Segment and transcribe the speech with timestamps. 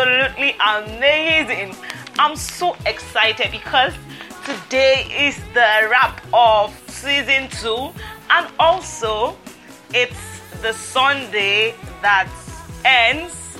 [0.00, 1.74] absolutely amazing.
[2.18, 3.92] I'm so excited because
[4.44, 7.90] today is the wrap of season two,
[8.30, 9.36] and also
[9.92, 12.28] it's the Sunday that
[12.84, 13.58] ends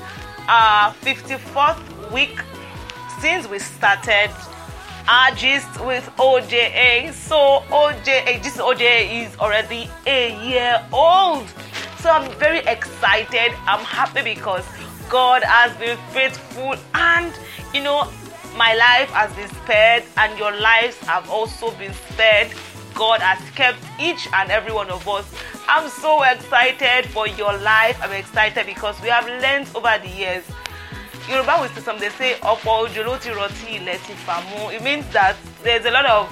[0.49, 2.41] uh, our 54th week
[3.21, 7.13] since we started uh, our gist with OJA.
[7.13, 11.47] So OJA, this OJA is already a year old.
[11.99, 13.53] So I'm very excited.
[13.67, 14.65] I'm happy because
[15.11, 17.33] God has been faithful and
[17.75, 18.09] you know
[18.57, 22.49] my life has been spared and your lives have also been spared.
[22.95, 25.27] God has kept each and every one of us.
[25.69, 27.99] I'm so excited for your life.
[28.03, 30.45] I'm excited because we have learned over the years
[31.29, 34.13] Yoruba will say they say, Ọ̀pọ̀ òjò ló ti rọtí ilẹ̀ ti.
[34.77, 36.27] It means that there's a lot of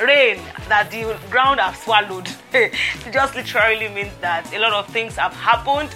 [0.00, 2.28] rain that the ground has swallowed.
[2.52, 2.72] it
[3.12, 5.90] just literally means that a lot of things have happened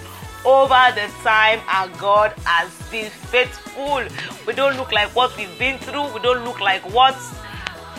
[0.45, 4.03] over the time and God has been faithful.
[4.45, 6.13] We don't look like what we've been through.
[6.13, 7.15] We don't look like what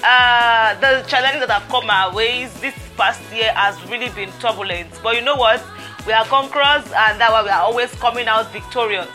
[0.02, 4.88] uh, the challenges that have come our ways this past year has really been turbulent.
[5.02, 5.62] But you know what?
[6.06, 9.08] We are conquerors and that's why we are always coming out victorious.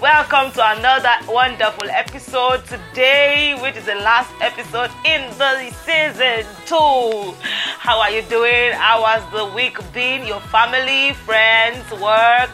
[0.00, 7.34] Welcome to another wonderful episode today, which is the last episode in the season two.
[7.76, 8.72] How are you doing?
[8.72, 10.26] How has the week been?
[10.26, 12.48] Your family, friends, work?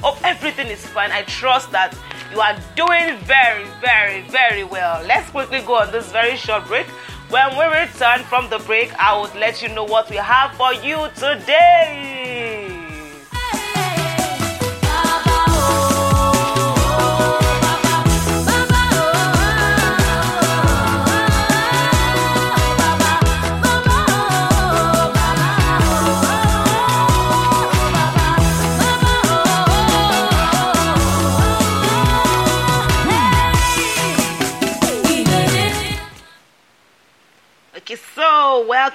[0.00, 1.12] Hope everything is fine.
[1.12, 1.94] I trust that
[2.32, 5.04] you are doing very, very, very well.
[5.04, 6.86] Let's quickly go on this very short break.
[7.28, 10.72] When we return from the break, I will let you know what we have for
[10.72, 12.65] you today.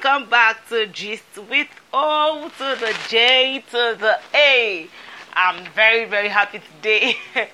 [0.04, 4.88] Welcome back to Gist with O to the J to the A.
[5.34, 7.16] I'm very, very happy today.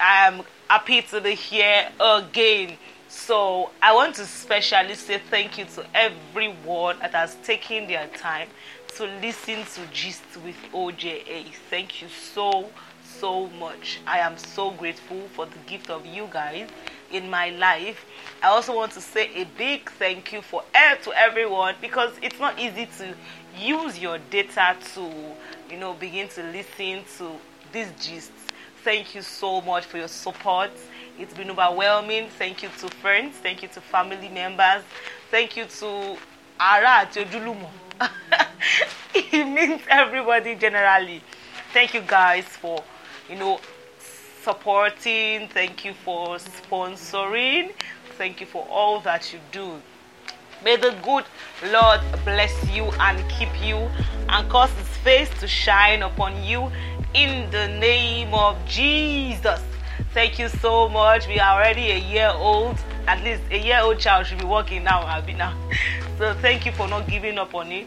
[0.00, 2.76] I'm happy to be here again.
[3.08, 8.48] So I want to specially say thank you to everyone that has taken their time
[8.96, 11.44] to listen to Gist with OJA.
[11.68, 12.70] Thank you so,
[13.04, 14.00] so much.
[14.06, 16.68] I am so grateful for the gift of you guys
[17.12, 18.04] in my life.
[18.42, 22.40] I also want to say a big thank you for air to everyone because it's
[22.40, 23.14] not easy to
[23.58, 25.12] use your data to,
[25.70, 27.32] you know, begin to listen to
[27.70, 28.30] these gists.
[28.82, 30.70] Thank you so much for your support.
[31.18, 32.28] It's been overwhelming.
[32.38, 33.36] Thank you to friends.
[33.36, 34.84] Thank you to family members.
[35.30, 36.16] Thank you to
[36.58, 37.68] Ara Ojulumo.
[39.14, 41.22] it means everybody generally.
[41.74, 42.82] Thank you guys for,
[43.28, 43.60] you know,
[44.42, 45.48] supporting.
[45.48, 47.72] Thank you for sponsoring.
[48.20, 49.80] Thank you for all that you do.
[50.62, 51.24] May the good
[51.72, 53.76] Lord bless you and keep you
[54.28, 56.70] and cause his face to shine upon you
[57.14, 59.62] in the name of Jesus.
[60.12, 61.28] Thank you so much.
[61.28, 62.76] We are already a year old.
[63.06, 65.18] At least a year old child should be walking now.
[65.22, 65.56] Be now.
[66.18, 67.86] So thank you for not giving up on it.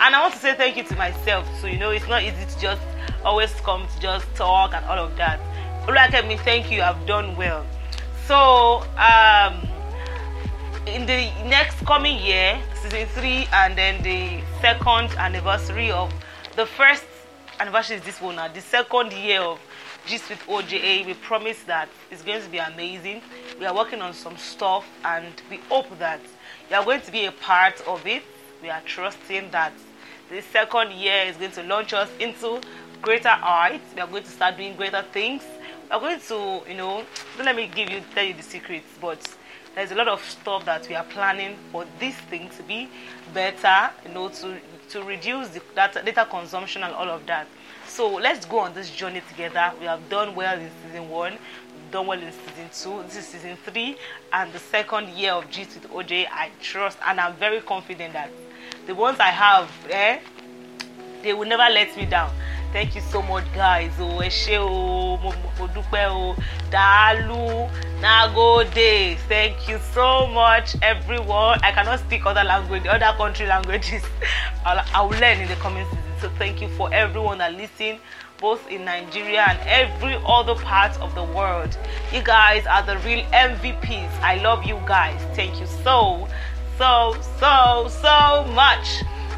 [0.00, 1.46] And I want to say thank you to myself.
[1.60, 2.80] So you know it's not easy to just
[3.22, 5.38] always come to just talk and all of that.
[5.86, 6.80] Olakemi, thank you.
[6.80, 7.66] I've done well.
[8.26, 9.68] So, um,
[10.86, 16.12] in the next coming year, season three, and then the second anniversary of
[16.56, 17.04] the first
[17.60, 18.48] anniversary is this one now.
[18.48, 19.60] The second year of
[20.06, 23.22] Gist with OJA, we promise that it's going to be amazing.
[23.58, 26.20] We are working on some stuff, and we hope that
[26.70, 28.22] you are going to be a part of it.
[28.62, 29.72] We are trusting that
[30.30, 32.60] the second year is going to launch us into
[33.00, 33.94] greater heights.
[33.94, 35.42] We are going to start doing greater things
[35.90, 37.04] we're going to, you know,
[37.36, 39.20] don't let me give you tell you the secrets, but
[39.74, 42.88] there's a lot of stuff that we are planning for this thing to be
[43.32, 44.58] better, you know, to
[44.90, 47.46] to reduce the data, data consumption and all of that.
[47.88, 49.72] So let's go on this journey together.
[49.80, 51.38] We have done well in season one,
[51.90, 53.02] done well in season two.
[53.04, 53.96] This is season three,
[54.32, 56.26] and the second year of Gist with OJ.
[56.30, 58.30] I trust, and I'm very confident that
[58.86, 60.20] the ones I have, eh,
[61.22, 62.30] they will never let me down.
[62.74, 65.30] Thank you so much guys o ẹ ṣé o mo
[65.74, 66.34] dúpẹ́ o
[66.74, 67.70] dàálù
[68.02, 74.02] nagode thank you so much everyone i cannot speak other language other country languages
[74.66, 77.94] I'll, i will learn in the coming season so thank you for everyone that listen
[78.40, 81.72] both in Nigeria and every other part of the world.
[82.12, 84.10] You guys are the real MVPs.
[84.20, 85.18] I love you guys.
[85.36, 86.28] Thank you so,
[86.76, 88.86] so, so, so much.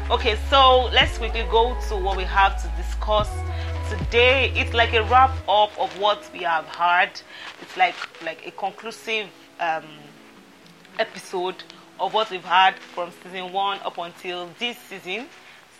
[0.09, 4.51] Okay, so let's quickly go to what we have to discuss today.
[4.53, 7.11] It's like a wrap up of what we have heard.
[7.61, 9.29] It's like like a conclusive
[9.61, 9.85] um,
[10.99, 11.55] episode
[12.01, 15.27] of what we've had from season one up until this season.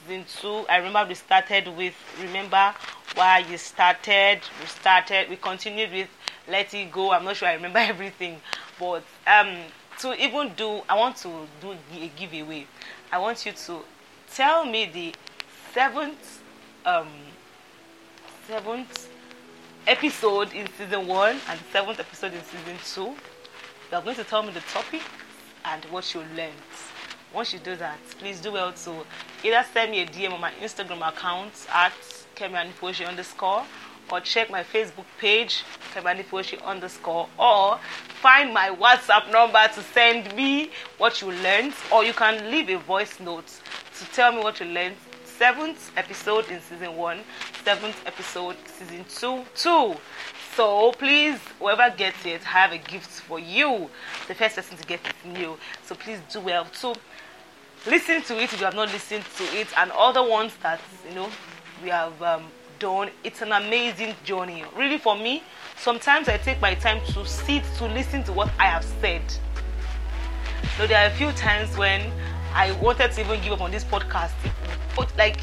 [0.07, 2.73] Season two, I remember we started with remember
[3.15, 4.39] why you started.
[4.61, 5.29] We started.
[5.29, 6.07] We continued with
[6.47, 7.11] let it go.
[7.11, 8.39] I'm not sure I remember everything,
[8.79, 9.57] but um,
[9.99, 12.67] to even do, I want to do a giveaway.
[13.11, 13.79] I want you to
[14.33, 15.13] tell me the
[15.73, 16.43] seventh
[16.87, 17.07] um,
[18.47, 19.09] seventh
[19.85, 23.15] episode in season one and seventh episode in season two.
[23.91, 25.01] You are going to tell me the topic
[25.65, 26.53] and what you learned.
[27.33, 29.05] Once you do that, please do well to
[29.43, 31.91] either send me a DM on my Instagram account at
[32.35, 33.63] Kemi underscore
[34.09, 35.63] or check my Facebook page,
[35.93, 37.77] Kemani underscore, or
[38.21, 42.77] find my WhatsApp number to send me what you learned, or you can leave a
[42.77, 43.47] voice note
[43.99, 44.95] to tell me what you learned.
[45.37, 47.19] Seventh episode in season one,
[47.63, 49.95] seventh episode season two, two.
[50.55, 53.87] So please, whoever gets it, I have a gift for you.
[54.27, 55.57] The first person to get it is you.
[55.83, 56.95] So please do well to
[57.85, 61.13] listen to it if you have not listened to it, and other ones that you
[61.13, 61.29] know
[61.83, 62.45] we have um,
[62.79, 63.11] done.
[63.23, 64.63] It's an amazing journey.
[64.75, 65.43] Really, for me,
[65.77, 69.21] sometimes I take my time to sit to listen to what I have said.
[70.77, 72.11] So there are a few times when
[72.57, 74.31] I wanted to even give up on this podcast.
[74.95, 75.39] But like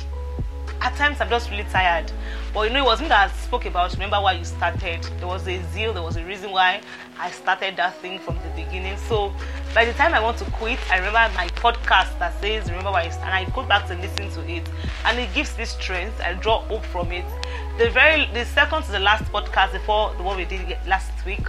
[0.81, 2.11] at times I'm just really tired.
[2.53, 5.01] But you know, it wasn't that I spoke about remember why you started.
[5.19, 6.81] There was a zeal, there was a reason why
[7.17, 8.97] I started that thing from the beginning.
[9.09, 9.33] So
[9.73, 13.03] by the time I want to quit, I remember my podcast that says remember why
[13.05, 14.69] and I go back to listen to it.
[15.05, 16.21] And it gives me strength.
[16.21, 17.25] I draw hope from it.
[17.79, 21.47] The very the second to the last podcast before the one we did last week.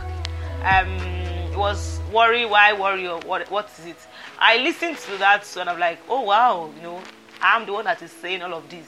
[0.63, 1.24] Um
[1.55, 3.97] was worry why worry or what what is it
[4.39, 7.01] i listened to that and i'm like oh wow you know
[7.41, 8.85] i'm the one that is saying all of this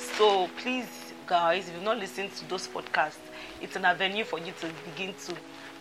[0.00, 0.86] so please,
[1.26, 3.18] guys, if you've not listened to those podcasts,
[3.60, 5.34] it's an avenue for you to begin to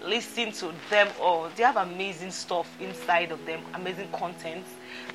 [0.06, 1.50] listen to them all.
[1.56, 4.65] They have amazing stuff inside of them, amazing content.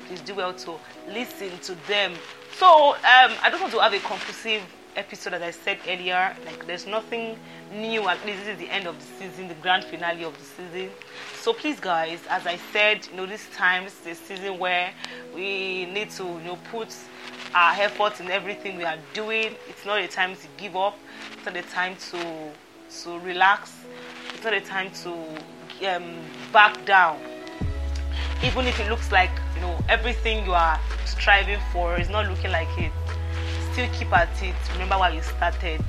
[0.07, 0.75] Please do well to
[1.07, 2.13] listen to them.
[2.57, 4.61] So um, I don't want to have a conclusive
[4.95, 6.35] episode as I said earlier.
[6.45, 7.37] Like there's nothing
[7.71, 8.07] new.
[8.07, 10.89] At least this is the end of the season, the grand finale of the season.
[11.35, 14.91] So please, guys, as I said, you know, this time is the season where
[15.35, 16.95] we need to, you know, put
[17.53, 19.55] our efforts in everything we are doing.
[19.69, 20.97] It's not a time to give up.
[21.37, 22.51] It's not a time to
[23.03, 23.73] to relax.
[24.33, 26.15] It's not a time to um,
[26.51, 27.19] back down.
[28.43, 32.51] Even if it looks like you know everything you are striving for is not looking
[32.51, 32.91] like it,
[33.75, 34.55] still keep at it.
[34.71, 35.83] Remember why you started.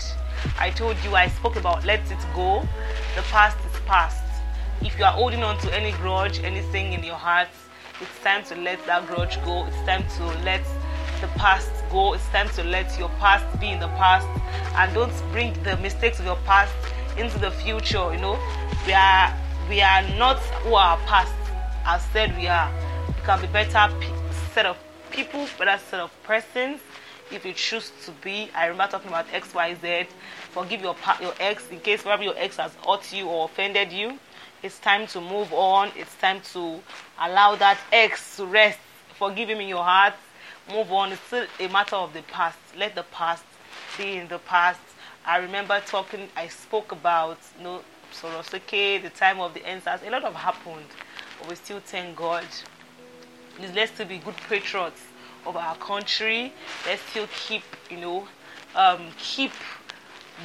[0.59, 2.67] I told you I spoke about let it go.
[3.15, 4.25] The past is past.
[4.81, 7.47] If you are holding on to any grudge, anything in your heart,
[8.01, 9.67] it's time to let that grudge go.
[9.67, 10.65] It's time to let
[11.21, 12.15] the past go.
[12.15, 14.27] It's time to let your past be in the past
[14.75, 16.75] and don't bring the mistakes of your past
[17.17, 18.13] into the future.
[18.13, 18.39] You know,
[18.85, 19.33] we are
[19.69, 21.33] we are not who our past
[21.85, 22.69] has said we are.
[23.07, 23.89] We can be better
[24.53, 24.77] set of
[25.13, 26.81] people, better set of persons
[27.31, 28.51] if you choose to be.
[28.55, 30.07] I remember talking about X, Y, Z.
[30.51, 34.19] Forgive your your ex in case whatever your ex has hurt you or offended you.
[34.63, 35.93] It's time to move on.
[35.97, 36.81] It's time to
[37.21, 38.79] allow that ex to rest.
[39.19, 40.15] Forgive him in your heart
[40.73, 41.13] move on.
[41.13, 42.59] It's still a matter of the past.
[42.77, 43.45] Let the past
[43.97, 44.81] be in the past.
[45.25, 50.01] I remember talking, I spoke about you know, Sorosoke, the time of the answers.
[50.07, 50.87] A lot of happened,
[51.39, 52.47] but we still thank God.
[53.75, 55.01] Let's still be good patriots
[55.47, 56.53] of our country.
[56.87, 58.29] Let's still keep, you know,
[58.75, 59.53] um, keep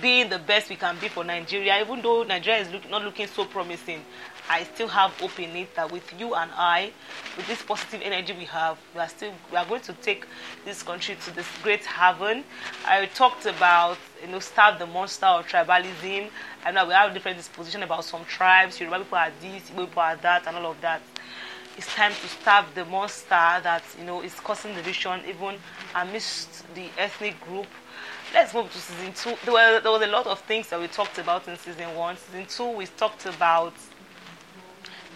[0.02, 3.28] being the best we can be for Nigeria, even though Nigeria is look, not looking
[3.28, 4.02] so promising.
[4.50, 6.92] I still have hope in it that with you and I,
[7.38, 10.26] with this positive energy we have, we are still we are going to take
[10.66, 12.44] this country to this great haven.
[12.86, 16.30] I talked about you know start the monster of tribalism.
[16.66, 18.80] I know we have different disposition about some tribes.
[18.80, 21.02] Yoruba people are this, Igbo people are that, and all of that.
[21.78, 25.56] It's time to stop the monster that you know is causing division even
[25.96, 27.68] amidst the ethnic group
[28.34, 29.36] let's move to season two.
[29.44, 32.18] There, were, there was a lot of things that we talked about in season one.
[32.18, 33.74] Season two, we talked about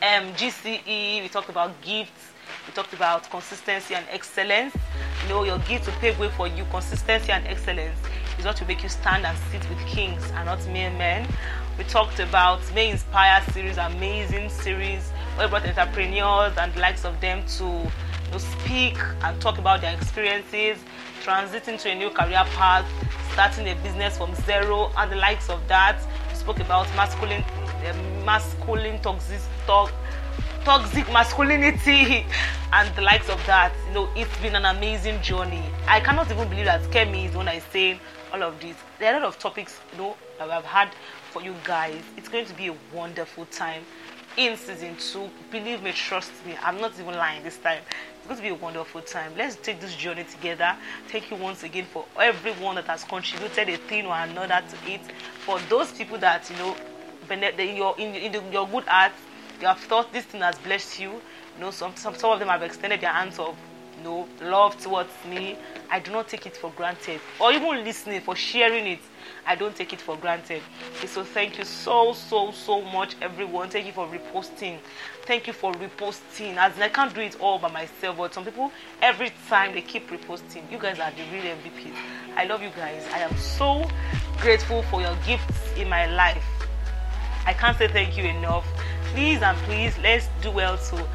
[0.01, 2.33] um, GCE, we talked about gifts,
[2.67, 4.75] we talked about consistency and excellence.
[5.23, 7.97] You know, your gift to pave way for you, consistency and excellence
[8.37, 11.27] is what will make you stand and sit with kings and not mere men.
[11.77, 17.19] We talked about May Inspire series, amazing series, we brought entrepreneurs and the likes of
[17.19, 20.77] them to you know, speak and talk about their experiences,
[21.23, 22.85] transiting to a new career path,
[23.33, 25.99] starting a business from zero, and the likes of that.
[26.29, 27.43] We spoke about masculine
[27.89, 29.89] um, masculine toxic, to,
[30.63, 32.25] toxic masculinity
[32.73, 33.73] and the likes of that.
[33.89, 35.63] You know, it's been an amazing journey.
[35.87, 37.99] I cannot even believe that Kemi is when I say
[38.33, 38.75] all of this.
[38.99, 40.91] There are a lot of topics, you know, that I've had
[41.31, 42.01] for you guys.
[42.15, 43.83] It's going to be a wonderful time
[44.37, 45.29] in season two.
[45.51, 47.81] Believe me, trust me, I'm not even lying this time.
[48.17, 49.31] It's going to be a wonderful time.
[49.37, 50.75] Let's take this journey together.
[51.09, 55.01] Thank you once again for everyone that has contributed a thing or another to it.
[55.45, 56.75] For those people that you know,
[57.29, 59.13] in your in, in your good heart,
[59.61, 61.11] you have thought this thing has blessed you.
[61.11, 63.55] You know, some some, some of them have extended their hands of
[64.03, 65.57] know love towards me.
[65.89, 67.19] I do not take it for granted.
[67.39, 68.99] Or even listening for sharing it.
[69.45, 70.61] I don't take it for granted.
[70.97, 73.69] Okay, so thank you so so so much, everyone.
[73.69, 74.79] Thank you for reposting.
[75.25, 76.57] Thank you for reposting.
[76.57, 78.71] As I can't do it all by myself, but some people
[79.01, 80.69] every time they keep reposting.
[80.71, 81.95] You guys are the real MVPs.
[82.35, 83.05] I love you guys.
[83.13, 83.87] I am so
[84.39, 86.43] grateful for your gifts in my life.
[87.45, 88.65] I can't say thank you enough.
[89.15, 91.07] Please and please, let's do well to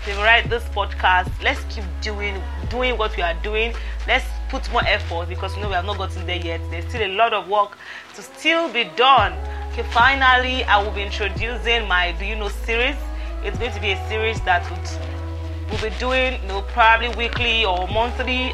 [0.00, 1.32] favorite this podcast.
[1.42, 3.72] Let's keep doing doing what we are doing.
[4.06, 6.60] Let's put more effort because you know we have not gotten there yet.
[6.70, 7.78] There's still a lot of work
[8.14, 9.32] to still be done.
[9.72, 12.96] Okay, finally, I will be introducing my Do You Know series.
[13.42, 17.64] It's going to be a series that would we'll be doing, you know, probably weekly
[17.64, 18.52] or monthly.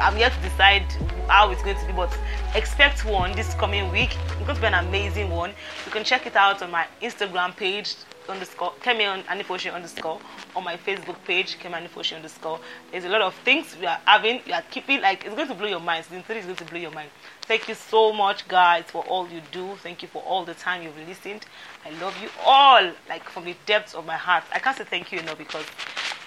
[0.00, 0.86] I'm yet to decide
[1.28, 2.16] how it's going to be, but
[2.54, 4.16] expect one this coming week.
[4.24, 5.50] It's going to be an amazing one.
[5.84, 7.94] You can check it out on my Instagram page
[8.28, 10.20] underscore Kemi Anifoshi underscore
[10.54, 12.60] on my Facebook page Kemi Anifoshi underscore.
[12.90, 14.40] There's a lot of things we are having.
[14.46, 16.04] We are keeping like it's going to blow your mind.
[16.04, 17.10] Season three is going to blow your mind.
[17.42, 19.76] Thank you so much, guys, for all you do.
[19.82, 21.46] Thank you for all the time you've listened.
[21.84, 24.44] I love you all, like from the depths of my heart.
[24.52, 25.64] I can't say thank you enough because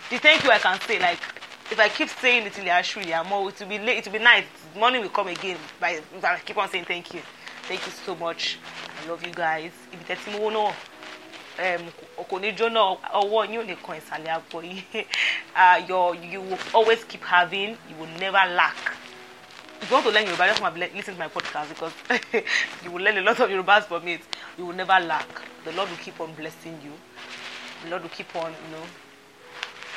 [0.10, 1.20] the thank you I can say like
[1.72, 4.20] if I keep saying it till actually I'm more it will be late, it will
[4.20, 4.46] be nice.
[4.75, 5.58] Morning will come again.
[5.81, 7.22] If I keep on saying thank you.
[7.67, 8.58] Thank you so much.
[9.03, 9.72] I love you guys.
[10.27, 10.74] No
[11.58, 12.81] kò ní jóná
[13.22, 15.05] ọwọ́ yín ò ní kan ìsàlẹ̀ àpò yìí
[15.89, 18.98] your you will always keep having you will never lack.
[19.81, 21.93] If you want to learn Yoruba just come and listen to my podcast because
[22.84, 24.22] you will learn a lot of Yorubas from it.
[24.58, 25.27] You will never lack.
[25.65, 26.91] The Lord will keep on blessing you.
[27.84, 28.84] The Lord will keep on you know.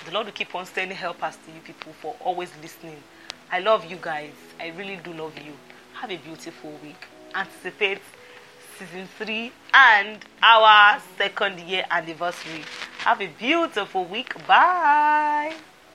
[0.06, 2.96] The Lord will keep on sending helpers to you people for always listening.
[3.52, 4.32] I love you guys.
[4.58, 5.52] I really do love you.
[5.94, 7.06] Have a beautiful week.
[7.34, 8.00] Anticipate
[8.78, 12.64] season three and our second year anniversary.
[12.98, 14.34] Have a beautiful week.
[14.46, 15.54] Bye.